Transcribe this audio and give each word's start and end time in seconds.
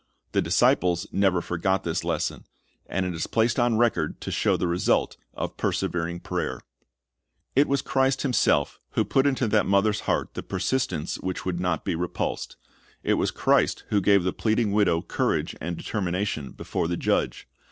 The 0.31 0.41
disciples 0.41 1.05
never 1.11 1.41
forgot 1.43 1.83
this 1.83 2.03
lesson, 2.03 2.45
and 2.87 3.05
it 3.05 3.13
is 3.13 3.27
placed 3.27 3.59
on 3.59 3.77
record 3.77 4.19
to 4.21 4.31
show 4.31 4.57
the 4.57 4.65
result 4.65 5.15
of 5.35 5.57
persevering 5.57 6.21
prayer. 6.21 6.59
It 7.55 7.67
was 7.67 7.83
Christ 7.83 8.23
Himself 8.23 8.79
who 8.93 9.05
put 9.05 9.27
into 9.27 9.47
that 9.49 9.67
mother's 9.67 9.99
heart 10.09 10.33
the 10.33 10.41
persistence 10.41 11.19
which 11.19 11.45
would 11.45 11.59
not 11.59 11.85
be 11.85 11.93
repulsed. 11.93 12.55
It 13.03 13.13
was 13.13 13.29
Christ 13.29 13.83
who 13.89 14.01
gave 14.01 14.23
the 14.23 14.33
pleading 14.33 14.71
widow 14.71 15.03
courage 15.03 15.55
and 15.61 15.77
determination 15.77 16.53
before 16.53 16.87
the 16.87 16.97
judge. 16.97 17.47